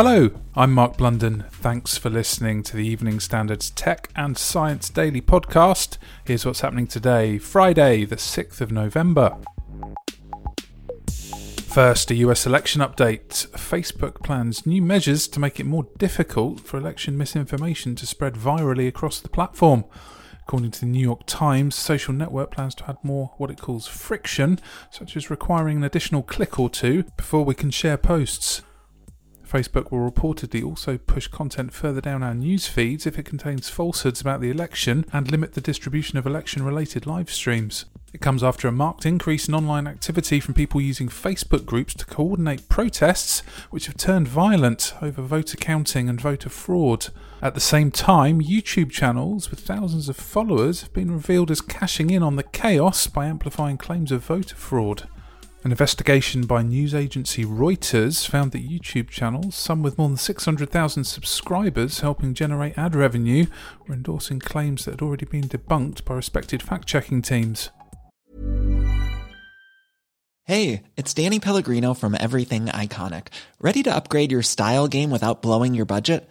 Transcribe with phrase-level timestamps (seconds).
[0.00, 1.44] Hello, I'm Mark Blunden.
[1.50, 5.98] Thanks for listening to the Evening Standards Tech and Science Daily podcast.
[6.24, 9.36] Here's what's happening today, Friday, the 6th of November.
[11.10, 13.48] First, a US election update.
[13.56, 18.86] Facebook plans new measures to make it more difficult for election misinformation to spread virally
[18.86, 19.84] across the platform.
[20.44, 23.88] According to the New York Times, social network plans to add more what it calls
[23.88, 24.60] friction,
[24.92, 28.62] such as requiring an additional click or two before we can share posts.
[29.48, 34.20] Facebook will reportedly also push content further down our news feeds if it contains falsehoods
[34.20, 37.86] about the election and limit the distribution of election related live streams.
[38.12, 42.06] It comes after a marked increase in online activity from people using Facebook groups to
[42.06, 47.08] coordinate protests, which have turned violent over voter counting and voter fraud.
[47.40, 52.10] At the same time, YouTube channels with thousands of followers have been revealed as cashing
[52.10, 55.08] in on the chaos by amplifying claims of voter fraud.
[55.64, 61.02] An investigation by news agency Reuters found that YouTube channels, some with more than 600,000
[61.02, 63.46] subscribers helping generate ad revenue,
[63.86, 67.70] were endorsing claims that had already been debunked by respected fact checking teams.
[70.44, 73.26] Hey, it's Danny Pellegrino from Everything Iconic.
[73.60, 76.30] Ready to upgrade your style game without blowing your budget?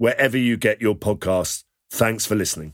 [0.00, 1.64] wherever you get your podcasts.
[1.90, 2.72] Thanks for listening.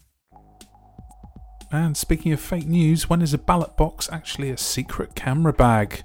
[1.72, 6.04] And speaking of fake news, when is a ballot box actually a secret camera bag?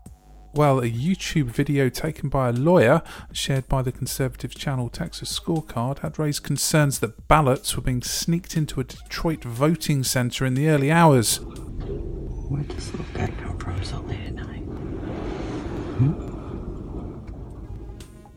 [0.56, 6.00] Well, a YouTube video taken by a lawyer, shared by the conservative channel Texas Scorecard,
[6.00, 10.70] had raised concerns that ballots were being sneaked into a Detroit voting center in the
[10.70, 11.40] early hours.
[11.40, 14.64] Where does this guy come from so late at night?
[16.00, 16.31] Hmm?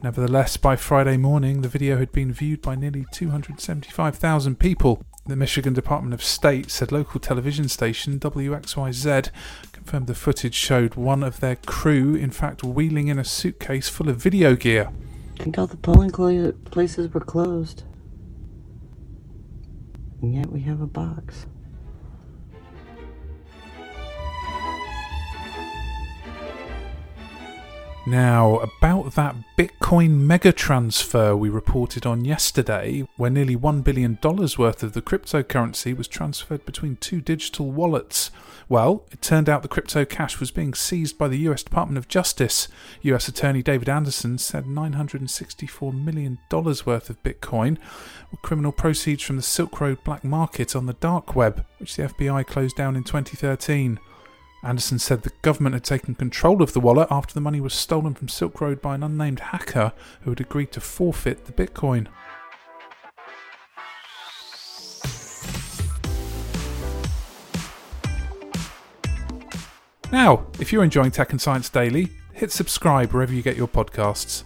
[0.04, 5.02] Nevertheless, by Friday morning, the video had been viewed by nearly 275,000 people.
[5.24, 9.30] The Michigan Department of State said local television station WXYZ
[9.72, 14.10] confirmed the footage showed one of their crew, in fact, wheeling in a suitcase full
[14.10, 14.90] of video gear.
[15.40, 17.84] I think all the polling places were closed.
[20.20, 21.46] And yet we have a box.
[28.06, 34.82] Now, about that Bitcoin mega transfer we reported on yesterday, where nearly $1 billion worth
[34.82, 38.30] of the cryptocurrency was transferred between two digital wallets.
[38.68, 42.06] Well, it turned out the crypto cash was being seized by the US Department of
[42.06, 42.68] Justice.
[43.00, 47.78] US Attorney David Anderson said $964 million worth of Bitcoin
[48.30, 52.02] were criminal proceeds from the Silk Road black market on the dark web, which the
[52.02, 53.98] FBI closed down in 2013.
[54.64, 58.14] Anderson said the government had taken control of the wallet after the money was stolen
[58.14, 59.92] from Silk Road by an unnamed hacker
[60.22, 62.06] who had agreed to forfeit the Bitcoin.
[70.10, 74.44] Now, if you're enjoying Tech and Science Daily, hit subscribe wherever you get your podcasts.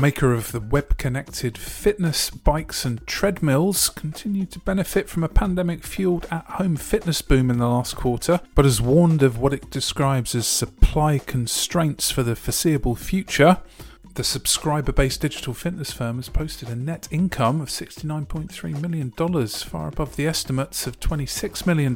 [0.00, 5.84] Maker of the web connected fitness bikes and treadmills continued to benefit from a pandemic
[5.84, 9.70] fueled at home fitness boom in the last quarter, but has warned of what it
[9.70, 13.58] describes as supply constraints for the foreseeable future.
[14.14, 19.10] The subscriber based digital fitness firm has posted a net income of $69.3 million,
[19.48, 21.94] far above the estimates of $26 million.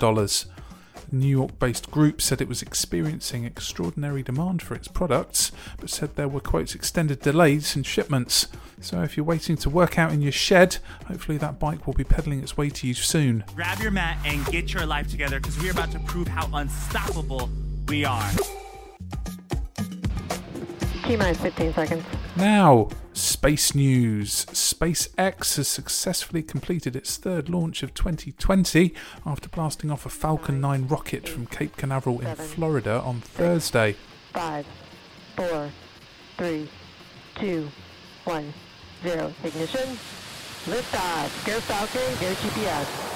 [1.14, 6.16] New York based group said it was experiencing extraordinary demand for its products, but said
[6.16, 8.48] there were, quotes, extended delays in shipments.
[8.80, 12.04] So if you're waiting to work out in your shed, hopefully that bike will be
[12.04, 13.44] pedaling its way to you soon.
[13.54, 17.48] Grab your mat and get your life together because we're about to prove how unstoppable
[17.88, 18.30] we are.
[21.04, 22.04] T minus 15 seconds.
[22.36, 24.44] Now, Space news.
[24.46, 28.92] SpaceX has successfully completed its third launch of 2020
[29.24, 33.94] after blasting off a Falcon 9 rocket from Cape Canaveral in Florida on Thursday.
[34.32, 34.66] Five,
[35.36, 35.70] four,
[36.36, 36.68] three,
[37.36, 37.68] two,
[38.24, 38.52] one,
[39.04, 39.32] zero.
[39.44, 39.96] Ignition.
[40.66, 41.46] Liftoff.
[41.46, 42.00] Go Falcon.
[42.20, 43.13] Go GPS.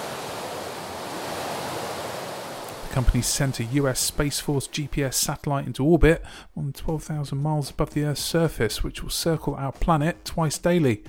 [2.88, 6.24] The company sent a US Space Force GPS satellite into orbit
[6.56, 11.04] more than 12,000 miles above the Earth's surface, which will circle our planet twice daily.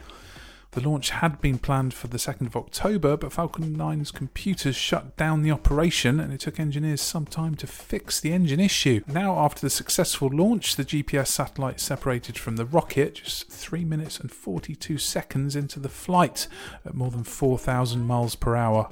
[0.72, 5.16] The launch had been planned for the 2nd of October, but Falcon 9's computers shut
[5.16, 9.02] down the operation and it took engineers some time to fix the engine issue.
[9.08, 14.20] Now, after the successful launch, the GPS satellite separated from the rocket just 3 minutes
[14.20, 16.48] and 42 seconds into the flight
[16.86, 18.90] at more than 4,000 miles per hour.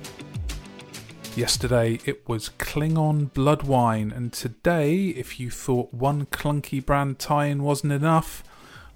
[1.38, 7.46] Yesterday it was Klingon Blood Wine, and today, if you thought one clunky brand tie
[7.46, 8.44] in wasn't enough,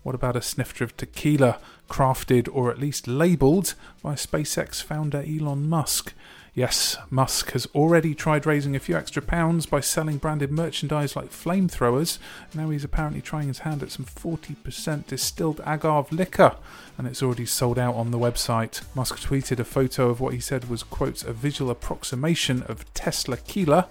[0.01, 5.69] what about a snifter of tequila, crafted or at least labelled by SpaceX founder Elon
[5.69, 6.15] Musk?
[6.53, 11.29] Yes, Musk has already tried raising a few extra pounds by selling branded merchandise like
[11.29, 12.17] flamethrowers.
[12.53, 16.57] Now he's apparently trying his hand at some 40% distilled agave liquor,
[16.97, 18.81] and it's already sold out on the website.
[18.93, 23.87] Musk tweeted a photo of what he said was, quote, a visual approximation of Teslaquila,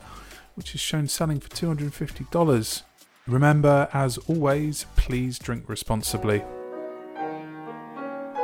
[0.55, 2.83] which is shown selling for $250.
[3.27, 6.43] Remember, as always, please drink responsibly.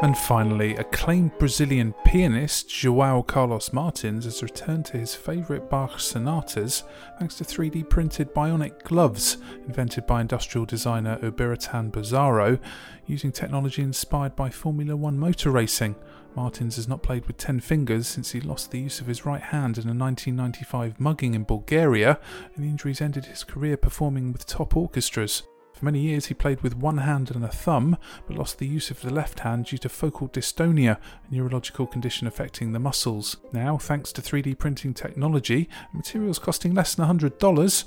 [0.02, 6.82] And finally, acclaimed Brazilian pianist João Carlos Martins has returned to his favourite Bach sonatas
[7.18, 12.60] thanks to 3D printed bionic gloves invented by industrial designer Ubiratan Bizarro
[13.06, 15.96] using technology inspired by Formula One motor racing.
[16.36, 19.40] Martins has not played with 10 fingers since he lost the use of his right
[19.40, 22.20] hand in a 1995 mugging in Bulgaria,
[22.54, 25.42] and the injuries ended his career performing with top orchestras.
[25.76, 28.90] For many years, he played with one hand and a thumb, but lost the use
[28.90, 30.96] of the left hand due to focal dystonia,
[31.30, 33.36] a neurological condition affecting the muscles.
[33.52, 37.84] Now, thanks to 3D printing technology, and materials costing less than $100,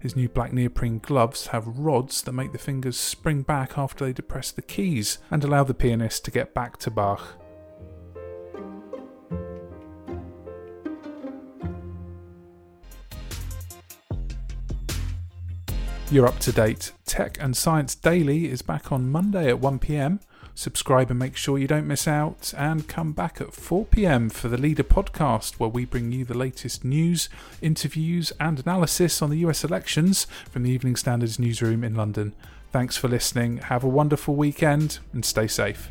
[0.00, 4.12] his new black neoprene gloves have rods that make the fingers spring back after they
[4.12, 7.38] depress the keys and allow the pianist to get back to Bach.
[16.12, 16.90] You're up to date.
[17.06, 20.18] Tech and Science Daily is back on Monday at 1pm.
[20.56, 22.52] Subscribe and make sure you don't miss out.
[22.58, 26.84] And come back at 4pm for the Leader podcast, where we bring you the latest
[26.84, 27.28] news,
[27.62, 32.34] interviews, and analysis on the US elections from the Evening Standards newsroom in London.
[32.72, 33.58] Thanks for listening.
[33.58, 35.90] Have a wonderful weekend and stay safe.